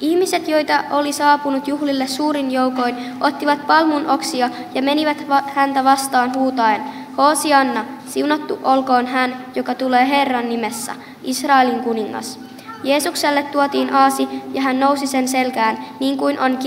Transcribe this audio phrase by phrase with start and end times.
[0.00, 5.24] Ihmiset, joita oli saapunut juhlille suurin joukoin, ottivat palmun oksia ja menivät
[5.54, 6.82] häntä vastaan huutaen,
[7.18, 10.92] Hoosianna, siunattu olkoon hän, joka tulee Herran nimessä,
[11.22, 12.40] Israelin kuningas.
[12.84, 16.58] Jeesukselle tuotiin aasi ja hän nousi sen selkään, niin kuin on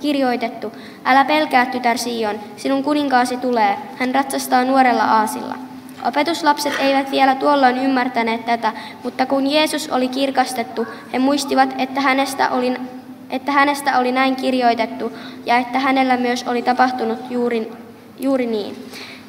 [0.00, 0.72] kirjoitettu.
[1.04, 5.69] Älä pelkää, tytär Sion, sinun kuninkaasi tulee, hän ratsastaa nuorella aasilla.
[6.04, 8.72] Opetuslapset eivät vielä tuolloin ymmärtäneet tätä,
[9.04, 12.74] mutta kun Jeesus oli kirkastettu, he muistivat, että hänestä oli,
[13.30, 15.12] että hänestä oli näin kirjoitettu
[15.46, 17.72] ja että hänellä myös oli tapahtunut juuri,
[18.20, 18.76] juuri niin.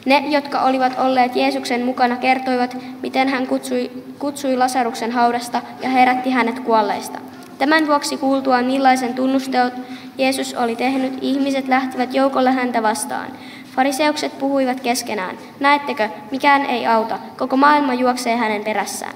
[0.06, 6.30] Ne, jotka olivat olleet Jeesuksen mukana, kertoivat, miten hän kutsui, kutsui Lasaruksen haudasta ja herätti
[6.30, 7.20] hänet kuolleista.
[7.58, 9.74] Tämän vuoksi kuultuaan millaisen tunnusteot
[10.18, 13.28] Jeesus oli tehnyt, ihmiset lähtivät joukolle häntä vastaan.
[13.76, 19.14] Fariseukset puhuivat keskenään, näettekö, mikään ei auta, koko maailma juoksee hänen perässään.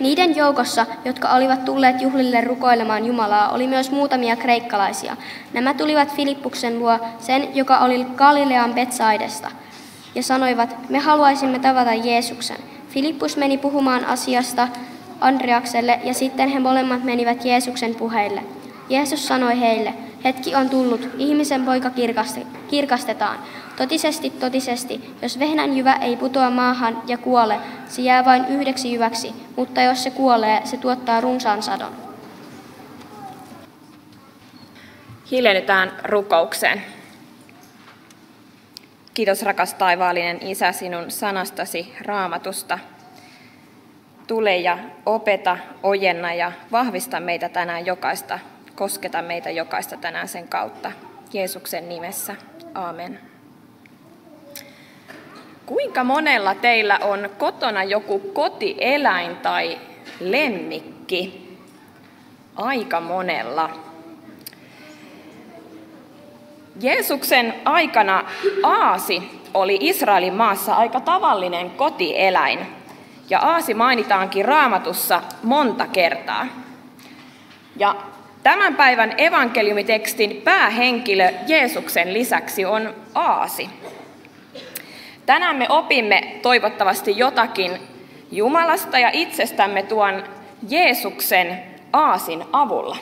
[0.00, 5.16] Niiden joukossa, jotka olivat tulleet juhlille rukoilemaan Jumalaa, oli myös muutamia kreikkalaisia.
[5.52, 9.50] Nämä tulivat Filippuksen luo, sen, joka oli Galilean Betsaidesta,
[10.14, 12.56] ja sanoivat, me haluaisimme tavata Jeesuksen.
[12.88, 14.68] Filippus meni puhumaan asiasta
[15.20, 18.42] Andreakselle, ja sitten he molemmat menivät Jeesuksen puheille.
[18.88, 19.94] Jeesus sanoi heille,
[20.26, 21.90] hetki on tullut, ihmisen poika
[22.70, 23.38] kirkastetaan.
[23.76, 29.34] Totisesti, totisesti, jos vehnän jyvä ei putoa maahan ja kuole, se jää vain yhdeksi jyväksi,
[29.56, 31.92] mutta jos se kuolee, se tuottaa runsaan sadon.
[35.30, 36.82] Hiljennytään rukoukseen.
[39.14, 42.78] Kiitos rakas taivaallinen Isä sinun sanastasi raamatusta.
[44.26, 48.38] Tule ja opeta, ojenna ja vahvista meitä tänään jokaista
[48.76, 50.92] kosketa meitä jokaista tänään sen kautta.
[51.32, 52.36] Jeesuksen nimessä.
[52.74, 53.20] Aamen.
[55.66, 59.78] Kuinka monella teillä on kotona joku kotieläin tai
[60.20, 61.46] lemmikki?
[62.56, 63.70] Aika monella.
[66.80, 68.24] Jeesuksen aikana
[68.62, 69.22] aasi
[69.54, 72.58] oli Israelin maassa aika tavallinen kotieläin,
[73.30, 76.46] ja aasi mainitaankin raamatussa monta kertaa.
[77.76, 77.96] Ja
[78.46, 83.68] Tämän päivän evankeliumitekstin päähenkilö Jeesuksen lisäksi on Aasi.
[85.26, 87.72] Tänään me opimme toivottavasti jotakin
[88.32, 90.24] Jumalasta ja itsestämme tuon
[90.68, 91.62] Jeesuksen
[91.92, 92.96] Aasin avulla.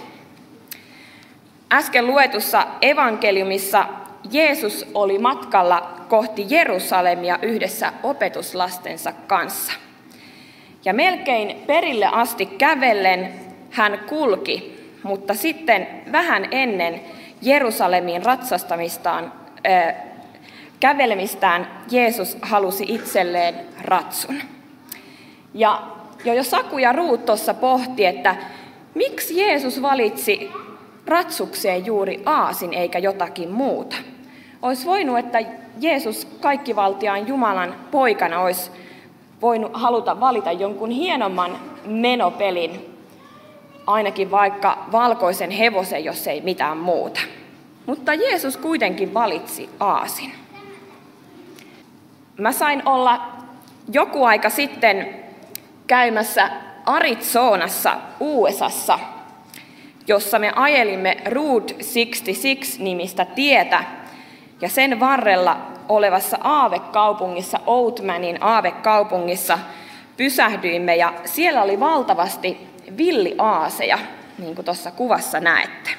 [1.72, 3.86] Äsken luetussa evankeliumissa
[4.30, 9.72] Jeesus oli matkalla kohti Jerusalemia yhdessä opetuslastensa kanssa.
[10.84, 13.34] Ja melkein perille asti kävellen
[13.70, 14.73] hän kulki
[15.04, 17.00] mutta sitten vähän ennen
[17.42, 19.32] Jerusalemiin ratsastamistaan,
[20.80, 23.54] kävelemistään Jeesus halusi itselleen
[23.84, 24.34] ratsun.
[25.54, 25.82] Ja
[26.24, 28.36] jo, jo Saku ja Ruut tuossa pohti, että
[28.94, 30.50] miksi Jeesus valitsi
[31.06, 33.96] ratsukseen juuri aasin eikä jotakin muuta.
[34.62, 35.38] Olisi voinut, että
[35.80, 38.70] Jeesus kaikkivaltiaan Jumalan poikana olisi
[39.42, 42.93] voinut haluta valita jonkun hienomman menopelin
[43.86, 47.20] ainakin vaikka valkoisen hevosen, jos ei mitään muuta.
[47.86, 50.32] Mutta Jeesus kuitenkin valitsi aasin.
[52.38, 53.20] Mä sain olla
[53.92, 55.24] joku aika sitten
[55.86, 56.50] käymässä
[56.86, 58.98] Arizonassa, USAssa,
[60.06, 63.84] jossa me ajelimme Route 66-nimistä tietä,
[64.60, 65.56] ja sen varrella
[65.88, 69.58] olevassa aavekaupungissa, Oatmanin aavekaupungissa,
[70.16, 73.98] pysähdyimme, ja siellä oli valtavasti villiaaseja,
[74.38, 75.90] niin kuin tuossa kuvassa näette.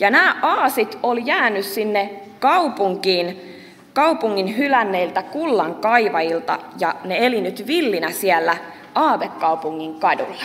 [0.00, 2.10] Ja nämä aasit oli jäänyt sinne
[2.40, 3.56] kaupunkiin,
[3.92, 8.56] kaupungin hylänneiltä kullan kaivajilta, ja ne eli nyt villinä siellä
[8.94, 10.44] aavekaupungin kadulla.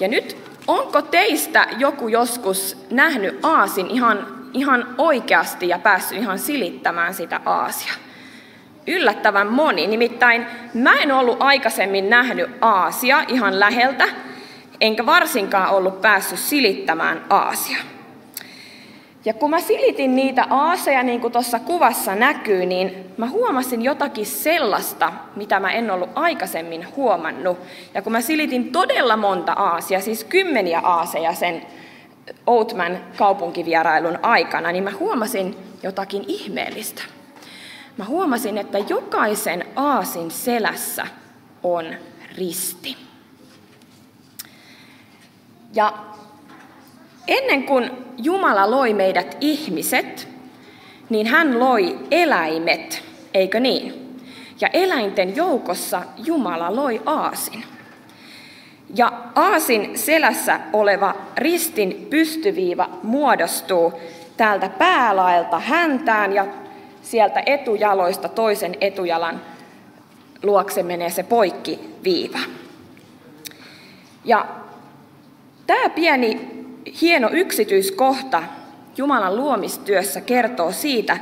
[0.00, 0.36] Ja nyt
[0.66, 7.92] onko teistä joku joskus nähnyt aasin ihan, ihan oikeasti ja päässyt ihan silittämään sitä aasia?
[8.86, 9.86] Yllättävän moni.
[9.86, 14.04] Nimittäin mä en ollut aikaisemmin nähnyt Aasia ihan läheltä,
[14.80, 17.78] enkä varsinkaan ollut päässyt silittämään Aasia.
[19.24, 24.26] Ja kun mä silitin niitä aaseja, niin kuin tuossa kuvassa näkyy, niin mä huomasin jotakin
[24.26, 27.58] sellaista, mitä mä en ollut aikaisemmin huomannut.
[27.94, 31.62] Ja kun mä silitin todella monta aasia, siis kymmeniä aaseja sen
[32.46, 37.02] Outman kaupunkivierailun aikana, niin mä huomasin jotakin ihmeellistä
[37.98, 41.06] mä huomasin, että jokaisen aasin selässä
[41.62, 41.94] on
[42.36, 42.96] risti.
[45.74, 45.92] Ja
[47.28, 50.28] ennen kuin Jumala loi meidät ihmiset,
[51.10, 53.02] niin hän loi eläimet,
[53.34, 54.18] eikö niin?
[54.60, 57.64] Ja eläinten joukossa Jumala loi aasin.
[58.96, 63.92] Ja aasin selässä oleva ristin pystyviiva muodostuu
[64.36, 66.46] täältä päälaelta häntään ja
[67.04, 69.40] sieltä etujaloista toisen etujalan
[70.42, 72.38] luokse menee se poikkiviiva.
[74.24, 74.46] Ja
[75.66, 76.40] tämä pieni
[77.00, 78.42] hieno yksityiskohta
[78.96, 81.18] Jumalan luomistyössä kertoo siitä,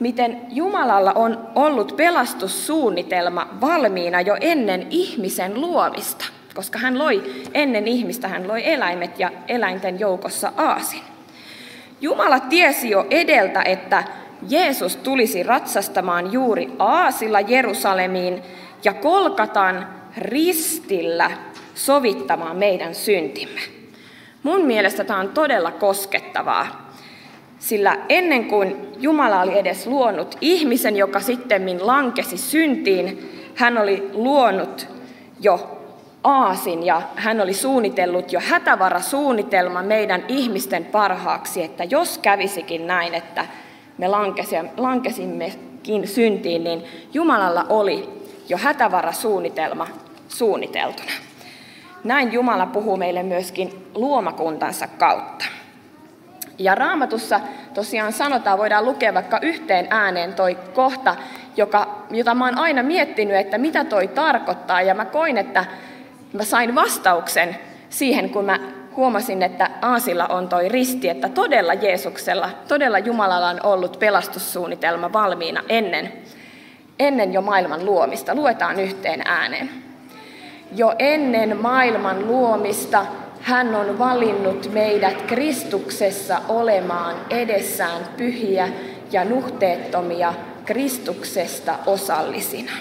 [0.00, 6.24] miten Jumalalla on ollut pelastussuunnitelma valmiina jo ennen ihmisen luomista,
[6.54, 11.02] koska hän loi ennen ihmistä, hän loi eläimet ja eläinten joukossa aasin.
[12.00, 14.04] Jumala tiesi jo edeltä, että
[14.48, 18.42] Jeesus tulisi ratsastamaan juuri aasilla Jerusalemiin
[18.84, 19.86] ja kolkatan
[20.18, 21.30] ristillä
[21.74, 23.60] sovittamaan meidän syntimme.
[24.42, 26.90] Mun mielestä tämä on todella koskettavaa,
[27.58, 34.88] sillä ennen kuin Jumala oli edes luonut ihmisen, joka sitten lankesi syntiin, hän oli luonut
[35.40, 35.80] jo
[36.24, 43.46] aasin ja hän oli suunnitellut jo hätävarasuunnitelma meidän ihmisten parhaaksi, että jos kävisikin näin, että
[44.00, 44.08] me
[44.76, 48.08] lankesimmekin syntiin, niin Jumalalla oli
[48.48, 49.86] jo hätävarasuunnitelma
[50.28, 51.12] suunniteltuna.
[52.04, 55.44] Näin Jumala puhuu meille myöskin luomakuntansa kautta.
[56.58, 57.40] Ja raamatussa
[57.74, 61.16] tosiaan sanotaan, voidaan lukea vaikka yhteen ääneen toi kohta,
[61.56, 64.82] joka, jota mä oon aina miettinyt, että mitä toi tarkoittaa.
[64.82, 65.64] Ja mä koin, että
[66.32, 67.56] mä sain vastauksen
[67.90, 68.58] siihen, kun mä
[68.96, 75.62] huomasin, että Aasilla on toi risti, että todella Jeesuksella, todella Jumalalla on ollut pelastussuunnitelma valmiina
[75.68, 76.12] ennen,
[76.98, 78.34] ennen jo maailman luomista.
[78.34, 79.70] Luetaan yhteen ääneen.
[80.76, 83.06] Jo ennen maailman luomista
[83.40, 88.68] hän on valinnut meidät Kristuksessa olemaan edessään pyhiä
[89.12, 90.34] ja nuhteettomia
[90.64, 92.72] Kristuksesta osallisina.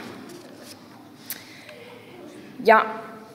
[2.66, 2.86] Ja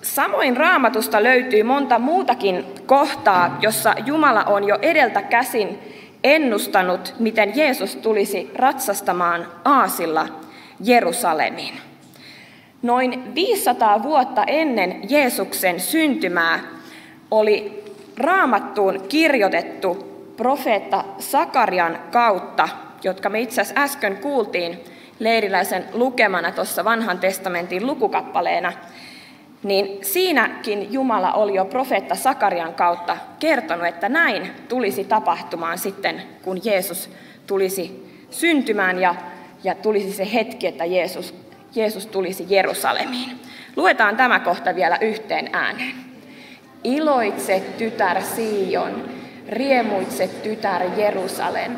[0.04, 5.78] samoin raamatusta löytyy monta muutakin kohtaa, jossa Jumala on jo edeltä käsin
[6.24, 10.28] ennustanut, miten Jeesus tulisi ratsastamaan aasilla
[10.80, 11.74] Jerusalemiin.
[12.82, 16.60] Noin 500 vuotta ennen Jeesuksen syntymää
[17.30, 17.84] oli
[18.16, 19.94] raamattuun kirjoitettu
[20.36, 22.68] profeetta Sakarian kautta,
[23.04, 24.84] jotka me itse asiassa äsken kuultiin
[25.18, 28.72] leiriläisen lukemana tuossa vanhan testamentin lukukappaleena,
[29.64, 36.60] niin siinäkin Jumala oli jo profeetta Sakarian kautta kertonut, että näin tulisi tapahtumaan sitten, kun
[36.64, 37.10] Jeesus
[37.46, 39.14] tulisi syntymään ja,
[39.64, 41.34] ja tulisi se hetki, että Jeesus,
[41.74, 43.40] Jeesus tulisi Jerusalemiin.
[43.76, 45.94] Luetaan tämä kohta vielä yhteen ääneen.
[46.84, 49.08] Iloitse tytär Sion,
[49.48, 51.72] riemuitse tytär Jerusalem.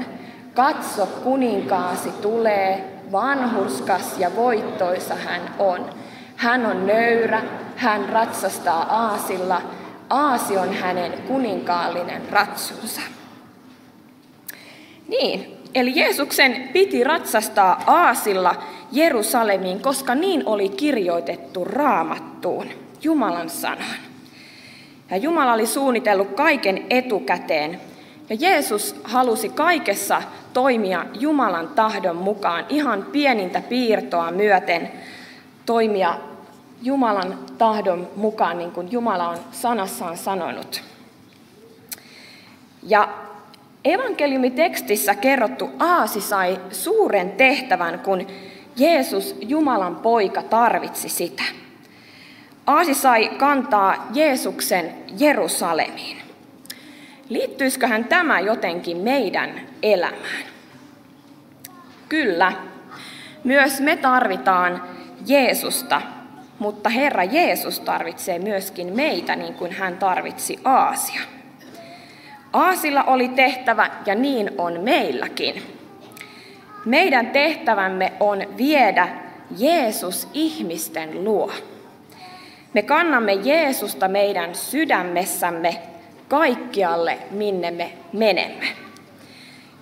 [0.54, 5.90] Katso kuninkaasi tulee, vanhurskas ja voittoisa hän on.
[6.36, 7.42] Hän on nöyrä,
[7.76, 9.62] hän ratsastaa aasilla,
[10.10, 13.00] aasi on hänen kuninkaallinen ratsunsa.
[15.08, 18.54] Niin, eli Jeesuksen piti ratsastaa aasilla
[18.92, 22.66] Jerusalemiin, koska niin oli kirjoitettu raamattuun,
[23.02, 23.96] Jumalan sanaan.
[25.10, 27.80] Ja Jumala oli suunnitellut kaiken etukäteen.
[28.30, 30.22] Ja Jeesus halusi kaikessa
[30.52, 34.92] toimia Jumalan tahdon mukaan, ihan pienintä piirtoa myöten
[35.66, 36.18] toimia
[36.86, 40.82] Jumalan tahdon mukaan, niin kuin Jumala on sanassaan sanonut.
[42.82, 43.08] Ja
[43.84, 48.26] evankeliumitekstissä kerrottu aasi sai suuren tehtävän, kun
[48.76, 51.42] Jeesus, Jumalan poika, tarvitsi sitä.
[52.66, 56.16] Aasi sai kantaa Jeesuksen Jerusalemiin.
[57.28, 60.44] Liittyisiköhän tämä jotenkin meidän elämään?
[62.08, 62.52] Kyllä.
[63.44, 64.82] Myös me tarvitaan
[65.26, 66.02] Jeesusta,
[66.58, 71.20] mutta Herra Jeesus tarvitsee myöskin meitä niin kuin hän tarvitsi Aasia.
[72.52, 75.62] Aasilla oli tehtävä ja niin on meilläkin.
[76.84, 79.08] Meidän tehtävämme on viedä
[79.58, 81.52] Jeesus ihmisten luo.
[82.74, 85.82] Me kannamme Jeesusta meidän sydämessämme
[86.28, 88.66] kaikkialle, minne me menemme.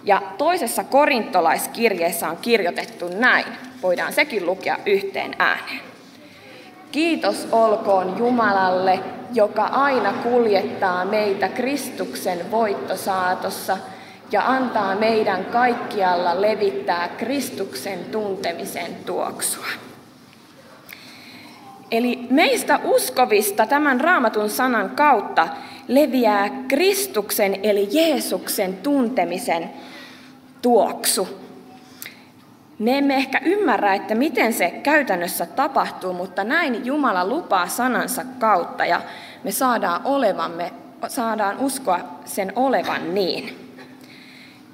[0.05, 3.47] Ja toisessa korintolaiskirjeessä on kirjoitettu näin.
[3.83, 5.94] Voidaan sekin lukea yhteen ääneen.
[6.95, 9.01] Kiitos olkoon Jumalalle,
[9.33, 13.79] joka aina kuljettaa meitä Kristuksen voittosaatossa
[14.33, 19.67] ja antaa meidän kaikkialla levittää Kristuksen tuntemisen tuoksua.
[21.91, 25.49] Eli meistä uskovista tämän raamatun sanan kautta
[25.89, 29.71] leviää Kristuksen eli Jeesuksen tuntemisen
[30.63, 31.44] tuoksu.
[32.79, 38.85] Me emme ehkä ymmärrä, että miten se käytännössä tapahtuu, mutta näin Jumala lupaa sanansa kautta
[38.85, 39.01] ja
[39.45, 40.73] me saadaan, olevamme,
[41.09, 43.71] saadaan uskoa sen olevan niin.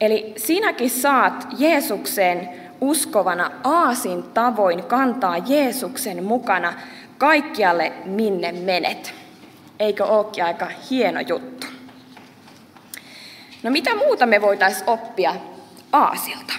[0.00, 2.48] Eli sinäkin saat Jeesukseen
[2.80, 6.72] uskovana aasin tavoin kantaa Jeesuksen mukana
[7.18, 9.14] kaikkialle, minne menet.
[9.78, 11.66] Eikö olekin aika hieno juttu?
[13.62, 15.34] No mitä muuta me voitaisiin oppia
[15.92, 16.52] Aasilta?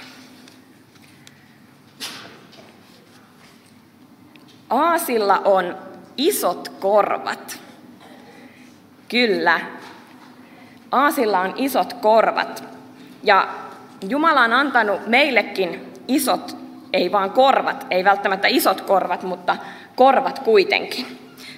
[4.71, 5.77] Aasilla on
[6.17, 7.59] isot korvat.
[9.07, 9.59] Kyllä.
[10.91, 12.63] Aasilla on isot korvat.
[13.23, 13.47] Ja
[14.09, 16.57] Jumala on antanut meillekin isot,
[16.93, 19.57] ei vaan korvat, ei välttämättä isot korvat, mutta
[19.95, 21.05] korvat kuitenkin.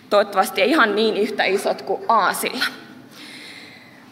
[0.09, 2.65] Toivottavasti ei ihan niin yhtä isot kuin Aasilla.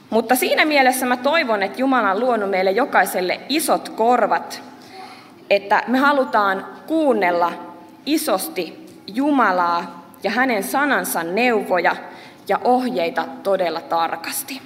[0.10, 4.64] Mutta siinä mielessä mä toivon, että Jumala on luonut meille jokaiselle isot korvat,
[5.50, 7.52] että me halutaan kuunnella
[8.06, 8.81] isosti
[9.16, 11.96] Jumalaa ja hänen sanansa neuvoja
[12.48, 14.62] ja ohjeita todella tarkasti.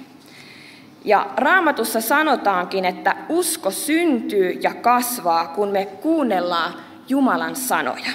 [1.04, 6.74] Ja raamatussa sanotaankin, että usko syntyy ja kasvaa, kun me kuunnellaan
[7.08, 8.10] Jumalan sanoja.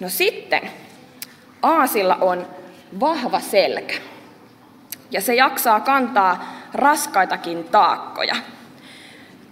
[0.00, 0.70] No sitten,
[1.62, 2.46] Aasilla on
[3.00, 3.94] vahva selkä
[5.10, 8.36] ja se jaksaa kantaa raskaitakin taakkoja.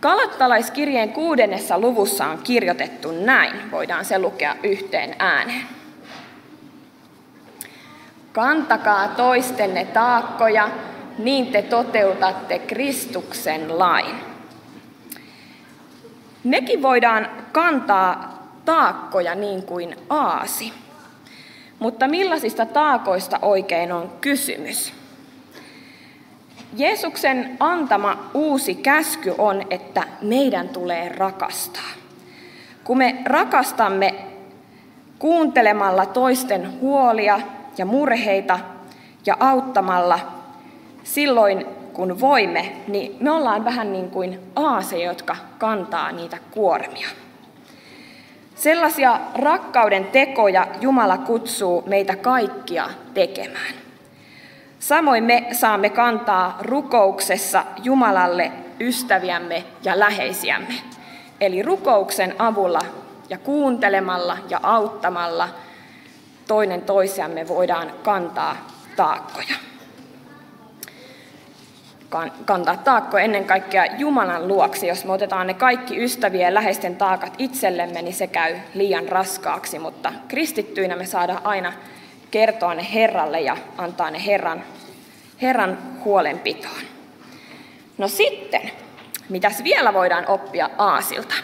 [0.03, 5.67] Kalattalaiskirjeen kuudennessa luvussa on kirjoitettu näin, voidaan se lukea yhteen ääneen.
[8.33, 10.69] Kantakaa toistenne taakkoja,
[11.19, 14.17] niin te toteutatte Kristuksen lain.
[16.45, 20.73] Mekin voidaan kantaa taakkoja niin kuin aasi.
[21.79, 25.02] Mutta millaisista taakoista oikein on kysymys?
[26.77, 31.91] Jeesuksen antama uusi käsky on, että meidän tulee rakastaa.
[32.85, 34.15] Kun me rakastamme
[35.19, 37.41] kuuntelemalla toisten huolia
[37.79, 38.61] ja murheita
[39.27, 40.19] ja auttamalla
[41.05, 47.09] silloin, kun voimme, niin me ollaan vähän niin kuin aase, jotka kantaa niitä kuormia.
[48.55, 53.82] Sellaisia rakkauden tekoja Jumala kutsuu meitä kaikkia tekemään.
[54.83, 60.75] Samoin me saamme kantaa rukouksessa Jumalalle ystäviämme ja läheisiämme.
[61.41, 62.81] Eli rukouksen avulla
[63.29, 65.49] ja kuuntelemalla ja auttamalla
[66.49, 68.57] toinen toisiamme voidaan kantaa
[68.97, 69.55] taakkoja.
[72.45, 74.87] Kantaa taakkoja ennen kaikkea Jumalan luoksi.
[74.87, 79.79] Jos me otetaan ne kaikki ystävien ja läheisten taakat itsellemme, niin se käy liian raskaaksi,
[79.79, 81.73] mutta kristittyinä me saadaan aina
[82.33, 84.65] kertoa ne Herralle ja antaa ne Herran,
[85.43, 86.83] Herran huolenpitoon.
[87.99, 88.71] No sitten,
[89.29, 91.35] mitäs vielä voidaan oppia Aasilta?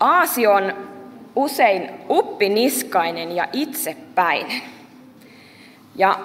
[0.00, 0.74] Aasi on
[1.36, 4.62] usein uppiniskainen ja itsepäinen.
[5.96, 6.18] Ja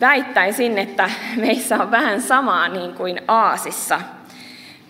[0.00, 4.00] väittäisin, että meissä on vähän samaa niin kuin Aasissa–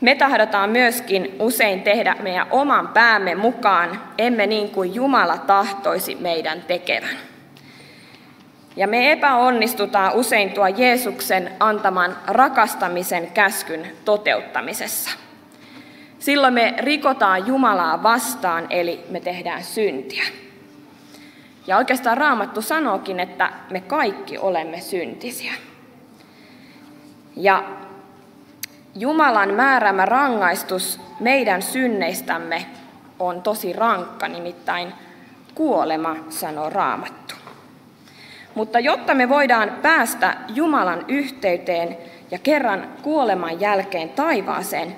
[0.00, 6.62] me tahdotaan myöskin usein tehdä meidän oman päämme mukaan, emme niin kuin Jumala tahtoisi meidän
[6.62, 7.16] tekevän.
[8.76, 15.10] Ja me epäonnistutaan usein tuo Jeesuksen antaman rakastamisen käskyn toteuttamisessa.
[16.18, 20.24] Silloin me rikotaan Jumalaa vastaan, eli me tehdään syntiä.
[21.66, 25.52] Ja oikeastaan Raamattu sanookin, että me kaikki olemme syntisiä.
[27.36, 27.64] Ja
[28.94, 32.66] Jumalan määräämä rangaistus meidän synneistämme
[33.18, 34.92] on tosi rankka, nimittäin
[35.54, 37.34] kuolema, sanoo Raamattu.
[38.54, 41.96] Mutta jotta me voidaan päästä Jumalan yhteyteen
[42.30, 44.96] ja kerran kuoleman jälkeen taivaaseen,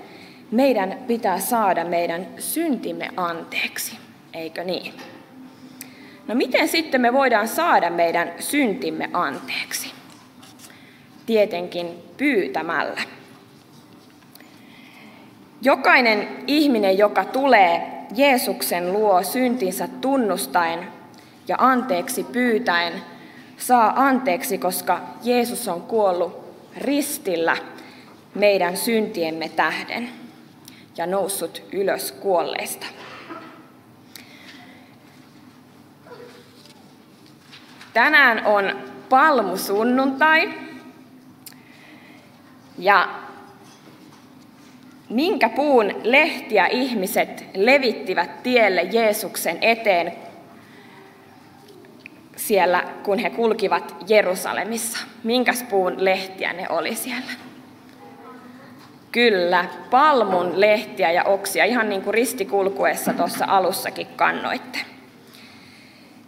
[0.50, 3.98] meidän pitää saada meidän syntimme anteeksi,
[4.34, 4.94] eikö niin?
[6.26, 9.92] No miten sitten me voidaan saada meidän syntimme anteeksi?
[11.26, 13.00] Tietenkin pyytämällä.
[15.62, 20.88] Jokainen ihminen, joka tulee Jeesuksen luo syntinsä tunnustaen
[21.48, 22.92] ja anteeksi pyytäen,
[23.56, 26.40] saa anteeksi, koska Jeesus on kuollut
[26.76, 27.56] ristillä
[28.34, 30.08] meidän syntiemme tähden
[30.96, 32.86] ja noussut ylös kuolleista.
[37.92, 38.76] Tänään on
[39.08, 40.50] palmusunnuntai
[42.78, 43.08] ja
[45.10, 50.12] minkä puun lehtiä ihmiset levittivät tielle Jeesuksen eteen
[52.36, 54.98] siellä, kun he kulkivat Jerusalemissa?
[55.24, 57.32] Minkäs puun lehtiä ne oli siellä?
[59.12, 64.78] Kyllä, palmun lehtiä ja oksia, ihan niin kuin ristikulkuessa tuossa alussakin kannoitte.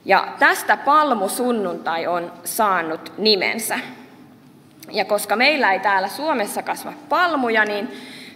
[0.04, 3.78] Ja tästä palmusunnuntai on saanut nimensä.
[4.90, 7.88] Ja koska meillä ei täällä Suomessa kasva palmuja, niin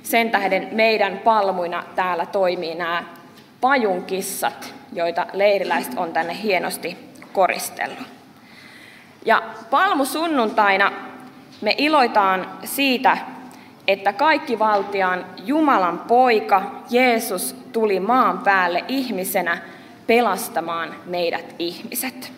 [0.06, 3.04] sen tähden meidän palmuina täällä toimii nämä
[3.60, 6.96] pajunkissat, joita leiriläiset on tänne hienosti
[7.32, 7.98] koristellut.
[9.24, 10.92] Ja palmusunnuntaina
[11.60, 13.18] me iloitaan siitä,
[13.88, 19.58] että kaikki valtiaan Jumalan poika Jeesus tuli maan päälle ihmisenä
[20.06, 22.32] pelastamaan meidät ihmiset.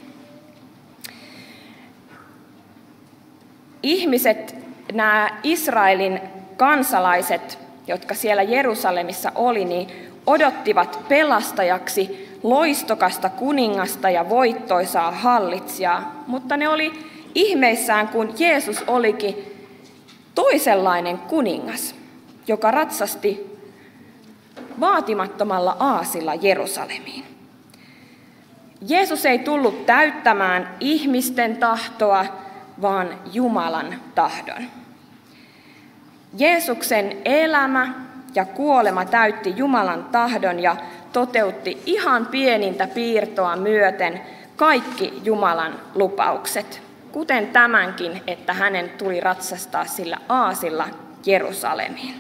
[3.83, 4.57] Ihmiset,
[4.93, 6.21] nämä Israelin
[6.59, 9.89] kansalaiset, jotka siellä Jerusalemissa oli, niin
[10.27, 16.93] odottivat pelastajaksi loistokasta kuningasta ja voittoisaa hallitsijaa, mutta ne oli
[17.35, 19.37] ihmeissään, kun Jeesus olikin
[20.35, 21.95] toisenlainen kuningas,
[22.47, 23.59] joka ratsasti
[24.81, 27.25] vaatimattomalla aasilla Jerusalemiin.
[28.89, 32.27] Jeesus ei tullut täyttämään ihmisten tahtoa,
[32.83, 34.78] vaan Jumalan tahdon.
[36.39, 37.95] Jeesuksen elämä
[38.35, 40.77] ja kuolema täytti Jumalan tahdon ja
[41.13, 44.21] toteutti ihan pienintä piirtoa myöten
[44.57, 50.89] kaikki Jumalan lupaukset, kuten tämänkin, että hänen tuli ratsastaa sillä aasilla
[51.27, 52.15] Jerusalemiin.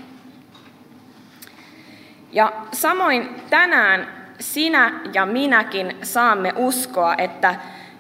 [2.33, 4.09] Ja samoin tänään
[4.41, 7.55] sinä ja minäkin saamme uskoa, että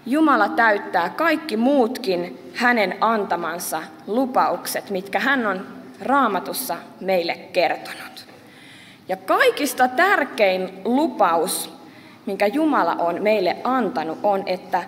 [0.06, 8.28] Jumala täyttää kaikki muutkin hänen antamansa lupaukset, mitkä hän on raamatussa meille kertonut.
[9.08, 11.74] Ja kaikista tärkein lupaus,
[12.26, 14.84] minkä Jumala on meille antanut, on, että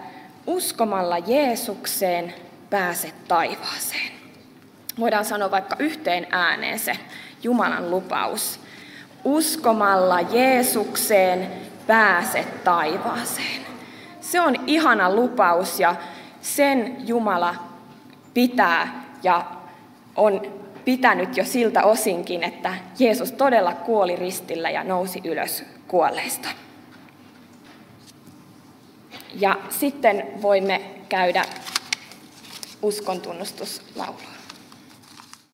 [0.47, 2.35] uskomalla Jeesukseen
[2.71, 4.13] pääset taivaaseen.
[5.01, 6.93] Voidaan sanoa vaikka yhteen ääneen se
[7.43, 8.61] Jumalan lupaus.
[9.25, 11.53] Uskomalla Jeesukseen
[11.87, 13.61] pääset taivaaseen.
[14.21, 15.95] Se on ihana lupaus ja
[16.41, 17.55] sen Jumala
[18.35, 19.45] pitää ja
[20.17, 26.49] on pitänyt jo siltä osinkin, että Jeesus todella kuoli ristillä ja nousi ylös kuolleista.
[29.35, 31.45] Ja sitten voimme käydä
[32.83, 34.40] uskontunnustuslaulua.